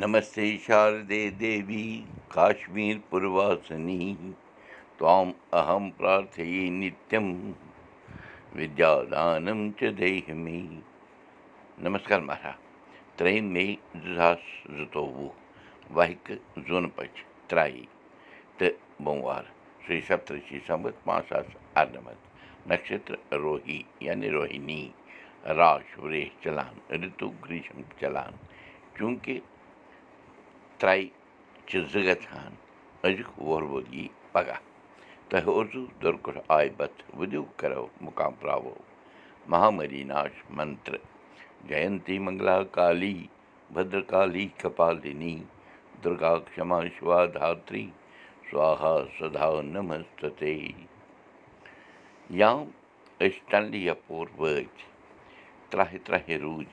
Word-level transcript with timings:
नमस्ते 0.00 0.44
शारदे 0.64 1.18
देवी 1.38 1.84
काश्मीरपुरवासिनी 2.32 3.96
त्वाम् 4.98 5.32
अहं 5.60 5.88
प्रार्थये 5.98 6.68
نمس 6.70 7.08
دوی 7.16 8.60
کشمیٖر 8.60 9.08
پُروا 9.10 9.48
تمتھی 9.50 9.88
نتہٕ 9.90 9.90
دانہِ 9.90 10.34
می 10.44 10.60
نمس 11.82 12.10
مہراج 12.28 13.16
ترٛے 13.16 13.40
مے 13.40 13.66
زٕ 14.04 14.14
ساس 14.16 14.46
زٕتووُہ 14.76 15.30
وِقن 15.96 16.88
پرایِ 17.48 17.84
تہٕ 18.58 19.02
بُموار 19.04 19.44
شیٚیہِ 19.86 20.06
سپتِی 20.08 20.58
नक्षत्र 22.70 23.14
रोही 23.42 23.82
यानी 24.06 24.28
रोहिणी 24.38 24.80
राश 25.58 25.98
वृष 25.98 26.42
चलान 26.44 26.74
ऋतु 27.04 27.28
ग्रीष्म 27.44 27.82
चलान 28.00 28.32
چوٗنٛکہِ 28.96 29.40
ترٛایہِ 30.80 31.06
چھِ 31.66 31.74
زٕ 31.92 32.02
گژھان 32.06 32.52
أزیُک 33.06 33.30
وول 33.46 33.84
یی 33.94 34.06
پگاہ۔ 34.32 34.60
تۄہہِ 35.28 35.48
اوسوٗ 35.54 35.86
دُرکُٹھ 36.02 36.40
آیہِ 36.56 36.70
بتھ 36.78 36.98
ؤدِو 37.18 37.42
کرو 37.60 37.84
مُقام 38.04 38.32
پراوو۔ 38.40 38.74
مہامری 39.50 40.02
ناش 40.12 40.34
منتر۔ 40.56 40.94
جینتی 41.68 42.18
منگلا 42.24 42.58
کالی 42.76 43.16
بدرکالی 43.74 44.46
کپالنی 44.60 45.34
دُرگا 46.02 46.34
کما 46.54 46.80
شِوا 46.96 47.20
دھتری 47.34 47.86
سوہا 48.50 48.94
سدا 49.18 49.48
ٹنڈی 53.50 53.80
یپور 53.86 54.26
وٲتۍ 54.38 54.84
ترٛہہِ 55.70 55.98
ترٛہہِ 56.04 56.36
روٗدۍ 56.42 56.72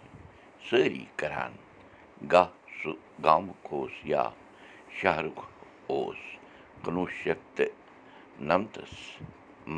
سٲری 0.70 1.06
کران 1.20 1.54
گاہ 2.32 2.50
گامُک 3.24 3.68
اوس 3.74 3.92
یا 4.12 4.24
شہرُک 4.98 5.40
اوس 5.92 6.22
کُنوُہ 6.84 7.06
شیٚتھ 7.22 7.46
تہٕ 7.56 7.74
نَمتَس 8.48 8.94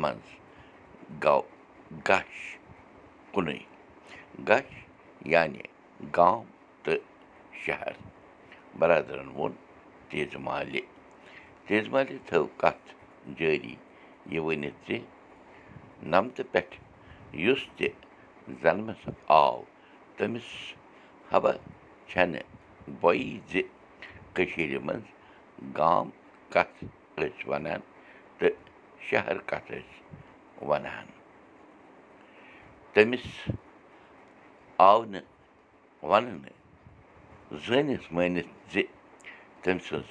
منٛز 0.00 0.26
گو 1.24 1.40
کُنُے 3.32 3.58
گش 4.48 4.68
یعنی 5.32 5.62
گام 6.16 6.44
تہٕ 6.82 7.04
شہر 7.64 7.94
بَرادرَن 8.78 9.28
ووٚن 9.36 9.52
تیز 10.08 10.34
مالہِ 10.46 10.80
تیز 11.66 11.88
مالہِ 11.92 12.16
تھٲو 12.26 12.44
کَتھ 12.60 12.86
جٲری 13.38 13.74
یہِ 14.32 14.40
ؤنِتھ 14.46 14.80
زِ 14.86 14.98
نَمتہٕ 16.12 16.50
پٮ۪ٹھ 16.52 16.74
یُس 17.44 17.62
تہِ 17.76 17.88
زَنمَس 18.62 19.02
آو 19.40 19.62
تٔمِس 20.16 20.48
حبہ 21.30 21.52
چھَنہٕ 22.08 22.57
بۄیہِ 23.00 23.38
زِ 23.50 23.62
کٔشیٖرِ 24.34 24.78
منٛز 24.86 25.06
گام 25.76 26.06
کَتھ 26.52 26.84
ٲسۍ 27.16 27.44
وَنان 27.50 27.80
تہٕ 28.38 28.56
شہر 29.08 29.36
کَتھ 29.50 29.70
ٲسۍ 29.72 29.96
وَنان 30.68 31.06
تٔمِس 32.92 33.26
آو 34.88 35.04
نہٕ 35.12 35.26
وَننہٕ 36.10 36.56
زٲنِتھ 37.66 38.06
مٲنِتھ 38.14 38.52
زِ 38.72 38.82
تٔمۍ 39.62 39.82
سٕنٛز 39.86 40.10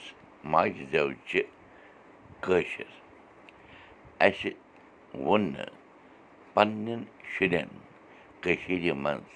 ماجہِ 0.51 0.85
زٮ۪و 0.91 1.09
چھِ 1.27 1.41
کٲشِر 2.43 2.89
اَسہِ 4.25 4.51
ووٚن 5.25 5.43
نہٕ 5.53 5.71
پنٛنٮ۪ن 6.53 7.01
شُرٮ۪ن 7.31 7.69
کٔشیٖرِ 8.41 8.91
منٛز 9.03 9.31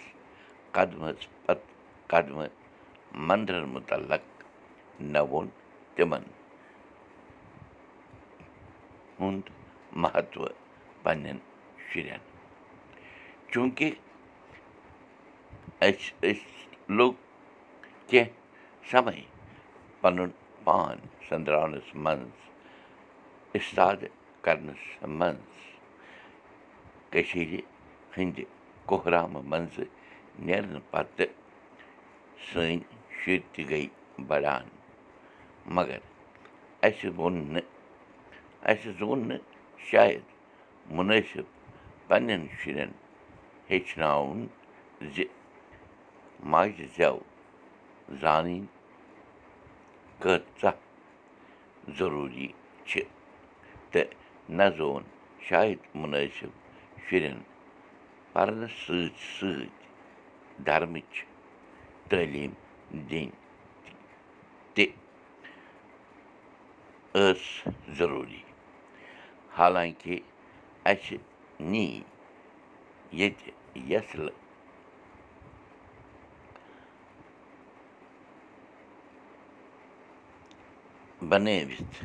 قدمَس 0.75 1.19
پَتہٕ 1.45 1.69
قدمہٕ 2.11 2.49
مُتعلق 3.13 4.21
نہ 4.99 5.19
ووٚن 5.29 5.47
تِمَن 5.95 6.23
ہُنٛد 9.19 9.49
مہتوٕ 10.01 10.49
پنٛنٮ۪ن 11.03 11.37
شُرٮ۪ن 11.87 12.21
چوٗنٛکہِ 13.51 13.89
اَسہِ 15.85 16.13
أسۍ 16.29 16.45
لوٚگ 16.97 17.13
کیٚنٛہہ 18.07 18.89
سَمے 18.91 19.21
پَنُن 20.01 20.29
پان 20.63 20.97
سٔنٛدراونَس 21.27 21.95
منٛز 22.03 22.35
اِستاد 23.57 23.99
کَرنَس 24.45 24.83
منٛز 25.19 25.59
کٔشیٖرِ 27.11 27.59
ہٕنٛدِ 28.15 28.43
کُہرامہٕ 28.89 29.43
منٛزٕ 29.51 29.87
نیرنہٕ 30.45 30.87
پَتہٕ 30.91 31.33
سٲنۍ 32.47 32.79
شُرۍ 33.21 33.39
تہِ 33.53 33.61
گٔے 33.69 33.85
بَڑان 34.27 34.65
مگر 35.75 35.99
اَسہِ 36.87 37.07
ووٚن 37.17 37.35
نہٕ 37.53 37.67
اَسہِ 38.71 38.89
زون 38.99 39.19
نہٕ 39.29 39.43
شاید 39.89 40.23
مُنٲسِب 40.95 41.45
پنٛنٮ۪ن 42.07 42.43
شُرٮ۪ن 42.59 42.91
ہیٚچھناوُن 43.69 44.41
زِ 45.13 45.15
ماجہِ 46.51 46.85
زٮ۪و 46.95 47.17
زانٕنۍ 48.21 48.61
کۭژاہ 50.21 50.75
ضٔروٗری 51.97 52.47
چھِ 52.87 53.01
تہٕ 53.91 54.09
نہ 54.57 54.67
زون 54.77 55.03
شاید 55.47 55.79
مُنٲسِب 55.99 56.51
شُرٮ۪ن 57.05 57.37
پَرنَس 58.33 58.73
سۭتۍ 58.85 59.17
سۭتۍ 59.35 59.69
دھرمٕچ 60.65 61.13
تعلیٖم 62.09 62.53
دِنۍ 62.91 63.29
تہِ 64.73 64.85
ٲس 67.13 67.41
ضٔروٗری 67.97 68.41
حالانٛکہِ 69.57 70.19
اَسہِ 70.91 71.17
نی 71.71 71.85
ییٚتہِ 73.19 73.51
یَسلہٕ 73.91 74.37
بَنٲوِتھ 81.29 82.03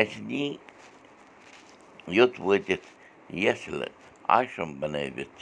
اَسہِ 0.00 0.20
نی 0.28 0.44
یوٚت 2.16 2.34
وٲتِتھ 2.46 2.86
یَسلہٕ 3.44 3.92
آشرَم 4.38 4.70
بَنٲوِتھ 4.80 5.38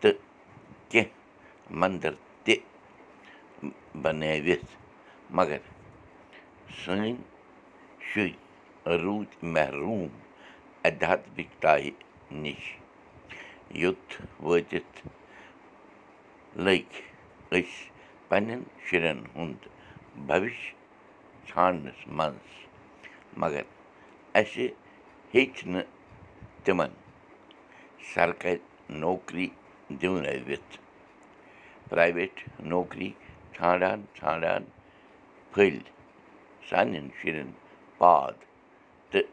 تہٕ 0.00 0.18
کیٚنٛہہ 0.90 1.78
مَندَر 1.80 2.14
بَنٲوِتھ 4.02 4.70
مگر 5.38 5.58
سٲنۍ 6.84 7.14
شُرۍ 8.12 8.32
روٗدۍ 9.02 9.36
محروٗم 9.54 10.08
اَدھاتمِکتایہِ 10.88 11.90
نِش 12.42 12.62
یوٚت 13.82 14.08
وٲتِتھ 14.46 14.96
لٔگۍ 16.64 16.94
أسۍ 17.56 17.88
پنٛنٮ۪ن 18.28 18.62
شُرٮ۪ن 18.86 19.18
ہُنٛد 19.36 19.62
بَوِش 20.28 20.58
ژھانٛڈنَس 21.48 22.00
منٛز 22.16 22.48
مگر 23.42 23.62
اَسہِ 24.40 24.66
ہیٚچھ 25.34 25.60
نہٕ 25.72 25.88
تِمَن. 26.64 26.90
سرکٲرۍ 28.12 28.58
نوکری 29.02 29.48
دِونٲوِتھ 30.00 30.78
پرٛایویٹ 31.88 32.34
نوکری 32.72 33.10
ژھانٛڈان 33.56 34.00
ژھانٛڈان 34.18 34.62
پھٔلۍ 35.52 35.84
سانٮ۪ن 36.68 37.06
شُرٮ۪ن 37.18 37.50
پاد 37.98 38.34
تہٕ 39.10 39.28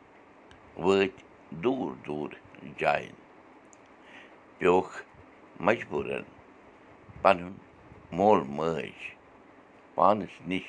وٲتۍ 0.83 1.23
دوٗر 1.63 1.91
دوٗر 2.05 2.31
جایَن 2.79 3.15
پیوٚوُکھ 4.57 4.95
مجبوٗرَن 5.67 6.23
پَنُن 7.21 7.53
مول 8.17 8.39
موج 8.57 8.97
پانَس 9.95 10.33
نِش 10.49 10.67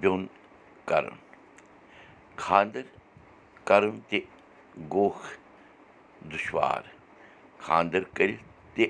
بیوٚن 0.00 0.26
کَرُن 0.88 1.16
خانٛدَر 2.44 2.86
کَرُن 3.68 3.98
تہِ 4.08 4.20
گوٚوکھ 4.92 5.26
دُشوار 6.32 6.82
خانٛدَر 7.64 8.04
کٔرِتھ 8.16 8.44
تہِ 8.74 8.86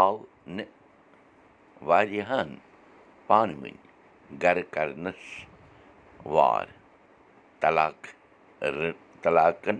آو 0.00 0.16
نہٕ 0.46 0.75
واریاہَن 1.84 2.54
پانہٕ 3.26 3.56
ؤنۍ 3.60 3.74
گَرٕ 4.42 4.62
کَرنَس 4.74 5.22
وار 6.34 6.66
طلاق 7.60 8.06
رٔ 8.62 8.92
طلاقَن 9.22 9.78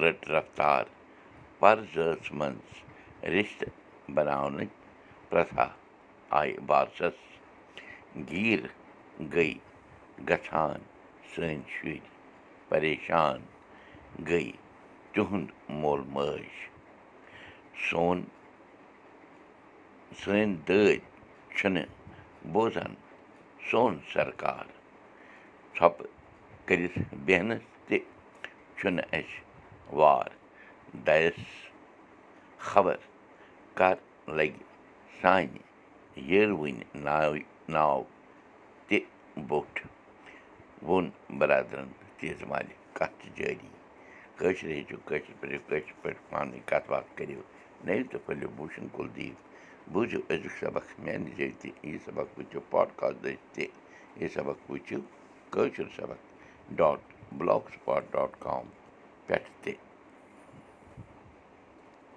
رٔٹ 0.00 0.28
رفتار 0.34 0.84
پَرزٲژ 1.58 2.32
منٛز 2.38 2.72
رِشتہٕ 3.34 3.72
بَناونٕچ 4.14 4.72
پرٛتھا 5.28 5.66
آیہِ 6.38 6.58
بادشَس 6.66 7.18
گیٖر 8.30 8.62
گٔے 9.34 9.52
گژھان 10.28 10.80
سٲنۍ 11.30 11.60
شُرۍ 11.74 12.00
پریشان 12.68 13.38
گٔے 14.28 14.50
تِہُنٛد 15.12 15.50
مول 15.80 16.00
موج 16.14 16.46
سون 17.88 18.18
سٲنۍ 20.20 20.54
دٲدۍ 20.66 20.98
چھِنہٕ 21.58 21.86
بوزان 22.52 22.92
سون 23.70 23.98
سرکار 24.12 24.66
ژھۄپہٕ 25.76 26.10
کٔرِتھ 26.66 26.98
بیٚہنَس 27.26 27.64
تہِ 27.86 27.98
چھُنہٕ 28.78 29.08
اَسہِ 29.18 29.40
وار 29.98 30.30
دَیَس 31.06 31.40
خبر 32.68 32.96
کَر 33.78 33.94
لَگہِ 34.36 34.62
سانہِ 35.20 35.58
یٲروٕنۍ 36.30 36.84
ناوِ 37.06 37.40
ناو 37.74 38.02
تہِ 38.88 38.98
بوٚٹھ 39.48 39.80
ووٚن 40.86 41.06
بَرادرَن 41.38 41.88
مالہِ 42.50 42.74
کَتھ 42.96 43.14
چھِ 43.20 43.28
جٲری 43.36 43.68
کٲشِر 44.38 44.68
ہیٚچھِو 44.76 44.96
کٲشِر 45.08 45.34
پٲٹھۍ 45.40 45.58
کٲشِر 45.68 45.94
پٲٹھۍ 46.02 46.22
پانہٕ 46.30 46.52
ؤنۍ 46.52 46.66
کَتھ 46.70 46.88
باتھ 46.90 47.08
کٔرِو 47.16 47.42
نٔوِو 47.86 48.04
تہٕ 48.10 48.24
پھٔلِو 48.26 48.48
بوٗشَن 48.56 48.86
کُلدیٖپ 48.96 49.47
بوٗزِو 49.92 50.20
أزیُک 50.32 50.54
سبق 50.60 50.86
میٛانہِ 51.04 51.30
جایہِ 51.36 51.52
تہِ 51.60 51.68
یہِ 51.88 51.98
سبق 52.04 52.26
وٕچھِو 52.38 52.60
پاڈکاسٹ 52.70 53.18
تہِ 53.54 53.64
یہِ 54.20 54.28
سبق 54.34 54.58
وٕچھِو 54.70 54.98
کٲشُر 55.52 55.88
سبق 55.96 56.20
dot 56.78 57.00
block 57.38 57.64
spot 57.74 58.02
dot 58.12 58.32
com 58.44 58.64
پٮ۪ٹھ 59.26 59.50
تہِ 59.62 59.72